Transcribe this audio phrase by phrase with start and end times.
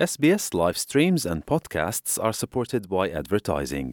[0.00, 3.88] SBS live streams and podcasts are supported by advertising.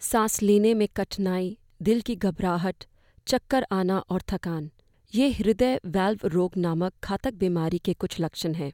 [0.00, 2.84] सांस लेने में कठिनाई, दिल की घबराहट,
[3.26, 4.70] चक्कर आना और थकान
[5.14, 8.72] ये हृदय वाल्व रोग नामक घातक बीमारी के कुछ लक्षण हैं,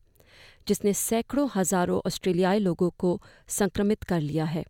[0.68, 4.64] जिसने सैकड़ों हज़ारों ऑस्ट्रेलियाई लोगों को संक्रमित कर लिया है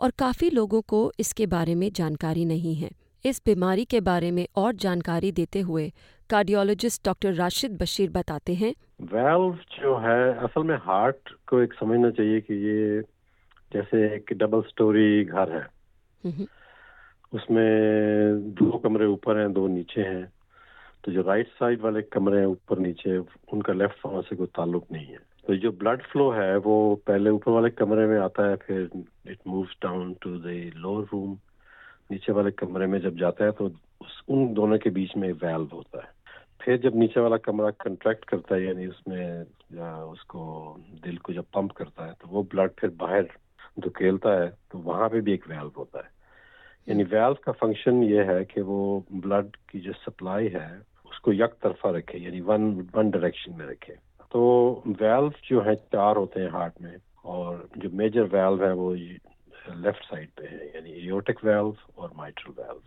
[0.00, 2.90] और काफ़ी लोगों को इसके बारे में जानकारी नहीं है।
[3.26, 5.92] इस बीमारी के बारे में और जानकारी देते हुए
[6.30, 11.16] कार्डियोलॉजिस्ट डॉक्टर राशिद बशीर बताते हैं। वेल्व जो है असल में हार्ट
[11.46, 13.00] को एक समझना चाहिए कि ये
[13.72, 15.66] जैसे एक डबल स्टोरी घर है।
[16.24, 16.46] हम्म,
[17.32, 17.68] उसमें
[18.54, 20.32] दो कमरे ऊपर हैं दो नीचे हैं।
[21.04, 24.86] तो जो राइट साइड वाले कमरे हैं ऊपर नीचे उनका लेफ़्ट वहाँ से कोई ताल्लुक
[24.92, 28.56] नहीं है। तो जो ब्लड फ्लो है, वो पहले ऊपर वाले कमरे में आता है,
[28.56, 28.90] फिर
[29.28, 31.38] it moves down to the lower room
[32.10, 33.66] नीचे वाले कमरे में जब जाता है तो
[34.00, 36.12] उस, उन दोनों के बीच में वेल्व होता है।
[36.60, 41.44] फिर जब नीचे वाला कमरा कंट्रैक्ट करता है, यानी उसमें, या उसको दिल को जब
[41.54, 43.28] पंप करता है तो वो ब्लड फिर बाहर
[43.80, 46.10] धुकेलता है तो वहाँ पे भी एक वेल्व होता है।
[46.88, 50.68] यानी वेल्व का फ़ंक्शन ये है कि वो ब्लड की जो सप्लाई है,
[51.06, 53.96] उसको यक तरफा रखे, यानी वन वन डायरेक्शन में रखे।
[54.34, 58.94] तो वेल्व जो है चार होते हैं हार्ट में और जो मेजर वेल्व है वो
[58.94, 62.80] लेफ़्ट साइड पे है यानी एयोटिक वेल्व और माइट्रल वेल्व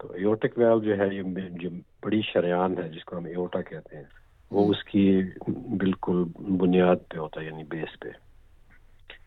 [0.00, 1.70] तो एयोटिक वेल्व जो है ये जो
[2.04, 4.08] बड़ी शरियान है जिसको हम एयोटा कहते हैं
[4.52, 8.12] वो उसकी बिल्कुल बुनियाद पे होता है यानी बेस पे.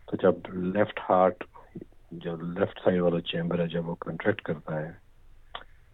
[0.09, 0.43] तो जब
[0.77, 1.43] लेफ़्ट हार्ट
[2.13, 5.04] जो लेफ़्ट साइड वाला चैम्बर है जब वो कंट्रैक्ट करता है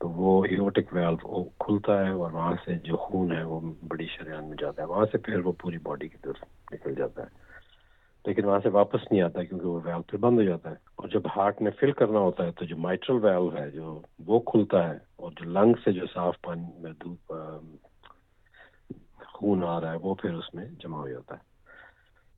[0.02, 4.44] तो वो इरोटिक वेल्व खुलता है और वहाँ से जो खून है वो बड़ी शरियान
[4.44, 7.30] में जाता है। वहाँ से फिर वो पूरी बॉडी की तरफ़ निकल जाता है।
[8.28, 11.10] लेकिन वहाँ से वापस नहीं आता क्योंकि वो वेल्व फिर बंद हो जाता है। और
[11.10, 14.88] जब हार्ट ने फिल करना होता है तो जो माइट्रल वेल्व है, जो वो खुलता
[14.88, 17.20] है और जो लंग से जो साफ़ पानी में धूप
[19.36, 21.42] खून आ रहा है, वो फिर उसमें जमा हो जाता है।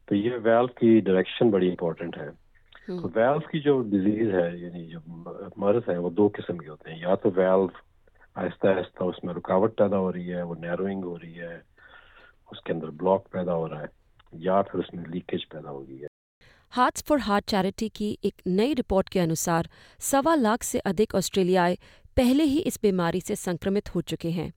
[0.08, 2.43] तो ये वेल्व की डायरेक्शन बड़ी इंपॉर्टेंट है।
[2.88, 5.00] तो वेल्व की जो डिज़ीज़ है यानी जो
[5.60, 7.70] मर्ज है वो दो किस्म के होते हैं। या तो वेल्व
[8.36, 11.62] आहिस्ता आहिस्ता उसमें रुकावट पैदा हो रही है वो नैरोइंग हो रही है
[12.52, 13.90] उसके अंदर ब्लॉक पैदा हो रहा है
[14.34, 16.08] या फिर उसमें लीकेज पैदा हो गई है।
[16.74, 19.70] हार्ट्स फॉर हार्ट चैरिटी की एक नई रिपोर्ट के अनुसार
[20.02, 21.78] सवा लाख से अधिक ऑस्ट्रेलियाई
[22.18, 24.52] पहले ही इस बीमारी से संक्रमित हो चुके हैं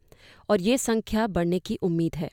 [0.49, 2.31] और ये संख्या बढ़ने की उम्मीद है।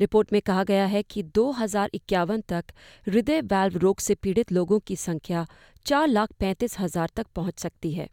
[0.00, 2.72] रिपोर्ट में कहा गया है कि 2051 तक
[3.08, 5.46] हृदय वाल्व रोग से पीड़ित लोगों की संख्या
[5.86, 8.08] चार लाख पैंतीस हज़ार तक पहुँच सकती है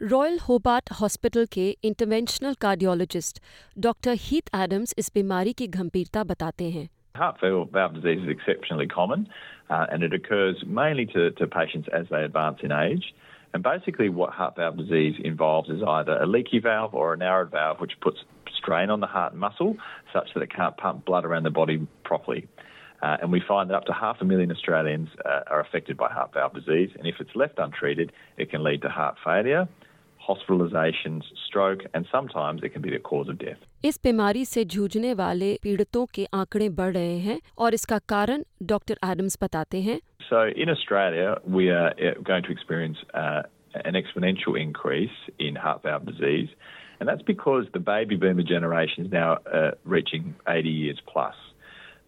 [0.00, 3.42] रॉयल होबार्ट हॉस्पिटल के interventional cardiologist
[3.78, 7.40] doctor Heath Adams इस बीमारी की गंभीरता बताते हैं Heart
[7.72, 9.26] valve disease is exceptionally common
[9.70, 13.08] uh, and it occurs mainly to, to patients as they advance in age.
[13.54, 17.50] And basically, what heart valve disease involves is either a leaky valve or a narrowed
[17.50, 18.22] valve, which puts
[18.59, 19.75] strain on the heart muscle
[20.13, 22.47] such that it can't pump blood around the body properly.
[23.01, 26.09] Uh, and we find that up to half a million Australians uh, are affected by
[26.09, 26.89] heart valve disease.
[26.97, 29.67] And if it's left untreated, it can lead to heart failure,
[30.27, 33.59] hospitalizations, stroke, and sometimes it can be the cause of death.
[33.83, 38.97] इस बीमारी से जूझने वाले पीड़ितों के आंकड़े बढ़ रहे हैं और इसका कारण डॉक्टर
[39.11, 39.99] एडम्स बताते हैं
[40.29, 43.43] So in Australia, we are uh, going to experience uh,
[43.89, 46.49] an exponential increase in heart valve disease,
[47.00, 51.34] and that's because the baby boomer generation is now uh, reaching 80 years plus.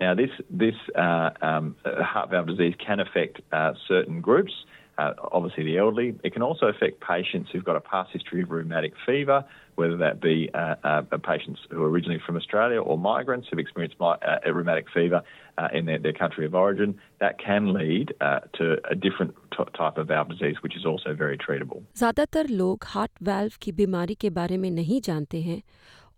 [0.00, 4.52] Now, this this uh, um, uh, heart valve disease can affect uh, certain groups
[4.97, 6.15] Uh, obviously, the elderly.
[6.23, 9.45] It can also affect patients who've got a past history of rheumatic fever,
[9.75, 11.01] whether that be uh, uh,
[11.33, 15.21] patients who are originally from Australia or migrants who've experienced mi- uh, a rheumatic fever
[15.59, 16.97] uh, in their, their country of origin.
[17.19, 21.13] That can lead uh, to a different t- type of valve disease, which is also
[21.13, 21.81] very treatable.
[21.97, 25.61] ज्यादातर लोग heart valve की बीमारी के बारे में नहीं जानते हैं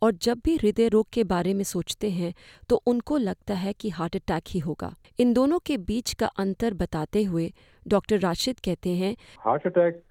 [0.05, 2.33] और जब भी हृदय रोग के बारे में सोचते हैं
[2.69, 6.75] तो उनको लगता है कि हार्ट अटैक ही होगा। इन दोनों के बीच का अंतर
[6.75, 7.51] बताते हुए
[7.87, 10.03] डॉक्टर राशिद कहते हैं, हार्ट अटैक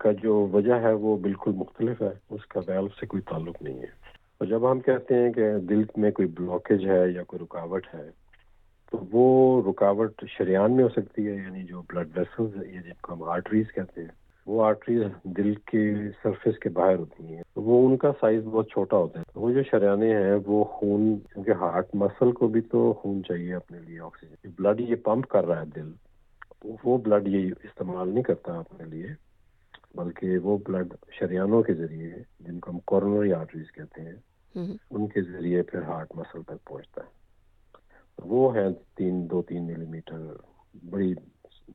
[0.00, 3.92] का जो वजह है, वो बिल्कुल मुख्तलिफ़ है। उसका वेल्व से कोई ताल्लुक नहीं है।
[4.40, 8.08] और जब हम कहते हैं कि दिल में कोई ब्लॉकेज है या कोई रुकावट है
[8.92, 13.22] तो वो रुकावट शरियान में हो सकती है, यानी जो ब्लड वेसल्स या जिनको हम
[13.30, 14.12] आर्टरीज कहते हैं।
[14.48, 18.96] वो आर्टरीज दिल के सरफेस के बाहर होती हैं। तो वो उनका साइज़ बहुत छोटा
[18.96, 23.22] होता है। वो जो शरियाने हैं वो खून क्योंकि हार्ट मसल को भी तो खून
[23.22, 25.94] चाहिए अपने लिए ऑक्सीजन ब्लड ये पंप कर रहा है दिल।
[26.84, 29.16] वो ब्लड ये इस्तेमाल नहीं करता अपने लिए
[29.96, 34.22] बल्कि वो ब्लड शरियानों के ज़रिए जिनको हम कॉर्नरी आर्टरीज कहते हैं
[34.56, 37.08] हम्म, उनके ज़रिए फिर हार्ट मसल तक पहुँचता है।
[38.18, 40.42] तो वो है तीन दो तीन मिलीमीटर
[40.84, 41.14] बड़ी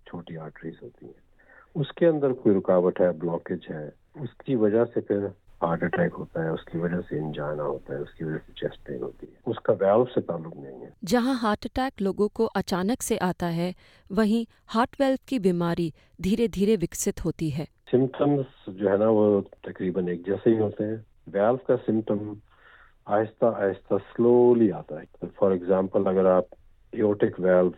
[0.08, 1.29] छोटी आर्टरीज होती हैं।
[1.76, 5.32] उसके अंदर कोई रुकावट है ब्लॉकेज है उसकी वजह से फिर
[5.64, 9.02] हार्ट अटैक होता है उसकी वजह से इंजाना होता है उसकी वजह से चेस्ट पेन
[9.04, 13.18] होती है। उसका वैल्व से ताल्लुक नहीं है। जहाँ हार्ट अटैक लोगों को अचानक से
[13.18, 13.74] आता है
[14.10, 19.42] वहीं हार्ट वेल्व की बीमारी धीरे धीरे विकसित होती है। सिम्टम्स जो है ना वो
[19.68, 22.38] तकरीबन एक जैसे ही होते हैं। वेल्व का सिम्टम
[23.08, 26.48] आहिस्ता आहिस्ता स्लोली आता है। फॉर एग्जांपल अगर आप
[26.94, 27.74] एओटिक वेल्व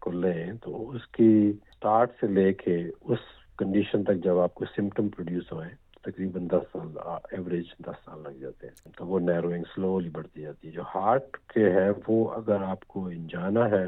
[0.00, 1.50] को लें तो उसकी
[1.80, 2.74] स्टार्ट से लेके
[3.08, 3.20] उस
[3.58, 5.68] कंडीशन तक जब आपको सिम्टम प्रोड्यूस होए
[6.04, 10.68] तकरीबन दस साल एवरेज दस साल लग जाते हैं। तो वो नैरोइंग स्लोली बढ़ती जाती
[10.68, 13.86] है। जो हार्ट के है वो अगर आपको इंजाना है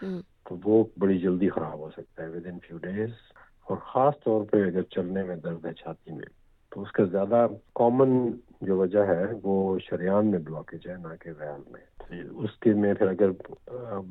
[0.00, 3.12] हम्म। तो वो बड़ी जल्दी खराब हो सकता है विद इन फ्यू डेज़
[3.66, 6.26] और ख़ास तौर पे अगर चलने में दर्द है छाती में
[6.72, 8.18] तो उसका ज़्यादा कॉमन
[8.62, 13.08] जो वजह है वो शरियान में ब्लॉकेज है ना कि वैल में। उसके में फिर
[13.08, 13.30] अगर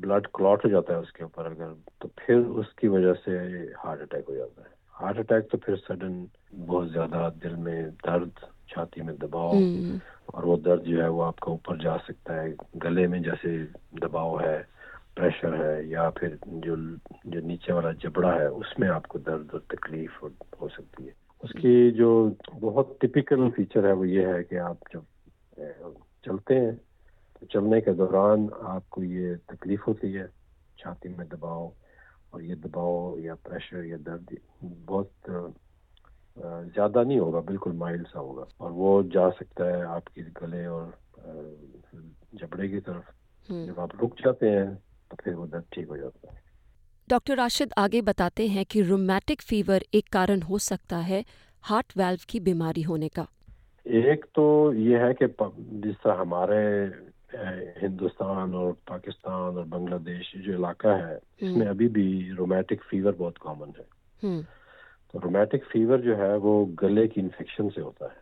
[0.00, 3.36] ब्लड क्लॉट हो जाता है उसके ऊपर अगर तो फिर उसकी वजह से
[3.78, 8.32] हार्ट अटैक हो जाता है। हार्ट अटैक तो फिर सडन बहुत ज़्यादा दिल में दर्द
[8.68, 10.00] छाती में दबाव हम्म।
[10.34, 13.56] और वो दर्द जो है वो आपका ऊपर जा सकता है। गले में जैसे
[14.00, 14.58] दबाव है
[15.16, 16.76] प्रेशर है या फिर जो
[17.26, 20.30] जो नीचे वाला जबड़ा है उसमें आपको दर्द और तकलीफ़ हो,
[20.60, 21.14] हो सकती है।
[21.44, 22.08] उसकी जो
[22.60, 25.06] बहुत टिपिकल फीचर है वो ये है कि आप जब
[26.24, 30.26] चलते हैं तो चलने के दौरान आपको ये तकलीफ़ होती है
[30.78, 31.72] छाती में दबाव
[32.32, 35.12] और ये दबाव या प्रेशर या दर्द बहुत
[36.74, 40.92] ज़्यादा नहीं होगा बिल्कुल माइल्ड सा होगा। और वो जा सकता है आपके गले और
[42.34, 43.10] जबड़े की तरफ़।
[43.48, 44.74] हम्म। जब आप रुक जाते हैं
[45.10, 46.38] तो फिर वो दर्द ठीक हो जाता है।
[47.08, 51.24] डॉक्टर राशिद आगे बताते हैं कि रोमैटिक फीवर एक कारण हो सकता है
[51.64, 53.26] हार्ट वाल्व की बीमारी होने का
[53.86, 56.60] एक तो ये है कि जिस तरह हमारे
[57.80, 63.38] हिंदुस्तान और पाकिस्तान और बांग्लादेश जो इलाका है इसमें हम्म। अभी भी रोमैटिक फीवर बहुत
[63.38, 63.86] कॉमन है
[64.22, 64.42] हम्म।
[65.14, 68.18] तो रोमैटिक फीवर जो है वो गले की इन्फेक्शन से होता है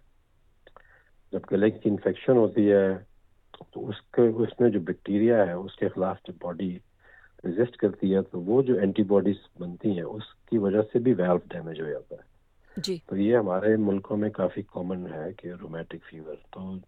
[1.32, 2.94] जब गले की इन्फेक्शन होती है
[3.64, 6.70] तो उसके उसमें जो बैक्टीरिया है उसके खिलाफ जो बॉडी
[7.44, 11.80] रेजिस्ट करती है तो वो जो एंटीबॉडीज बनती हैं उसकी वजह से भी वेल्व डैमेज
[11.80, 12.26] हो जाता है
[12.76, 16.80] जी। तो ये हमारे मुल्कों में काफ़ी कॉमन है कि रोमैटिक फीवर तो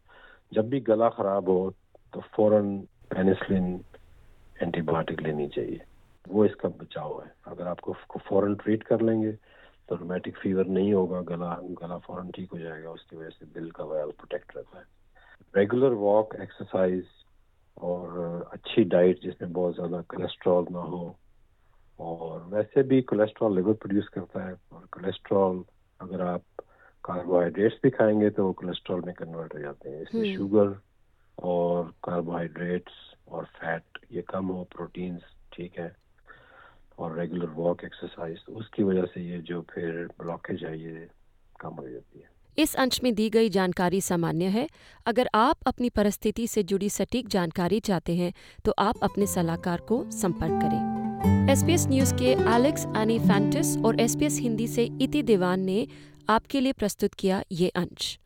[0.54, 1.74] जब भी गला खराब हो
[2.12, 2.78] तो फ़ौरन
[3.10, 3.84] पेनिसिलिन
[4.56, 5.80] एंटीबायोटिक लेनी चाहिए।
[6.28, 9.32] वो इसका बचाव है। अगर आपको फ़ौरन ट्रीट कर लेंगे
[9.88, 13.70] तो रोमैटिक फीवर नहीं होगा, गला गला फ़ौरन ठीक हो जाएगा, उसकी वजह से दिल
[13.70, 14.84] का वायल प्रोटेक्ट रहता है।
[15.56, 17.04] रेगुलर वॉक एक्सरसाइज
[17.76, 21.18] और अच्छी डाइट जिसमें बहुत ज़्यादा कोलेस्ट्रॉल ना हो
[22.00, 25.64] और वैसे भी कोलेस्ट्रॉल लिवर प्रोड्यूस करता है और कोलेस्ट्रॉल
[26.00, 26.43] अगर आप
[27.05, 30.79] कार्बोहाइड्रेट्स भी खाएँगे तो वो कोलेस्ट्रॉल में कन्वर्ट हो जाते हैं। इसलिए शुगर हम्म।
[31.38, 32.93] और कार्बोहाइड्रेट्स
[33.29, 35.94] और फैट ये कम हो प्रोटीन्स ठीक है
[36.99, 41.08] और रेगुलर वॉक एक्सरसाइज उसकी वजह से ये जो फिर ब्लॉकेज है ये
[41.61, 44.67] कम हो जाती है। इस अंश में दी गई जानकारी सामान्य है।
[45.06, 48.32] अगर आप अपनी परिस्थिति से जुड़ी सटीक जानकारी चाहते हैं
[48.64, 54.38] तो आप अपने सलाहकार को संपर्क करें। एसपीएस न्यूज़ के एलेक्स एनी फैंटिस और एसपीएस
[54.40, 55.87] हिंदी से इति दीवान ने
[56.28, 58.19] आपके लिए प्रस्तुत किया ये अंश।